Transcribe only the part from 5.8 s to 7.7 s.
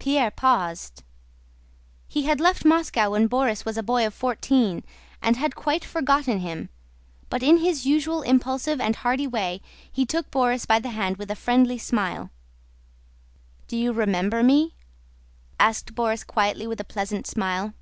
forgotten him, but in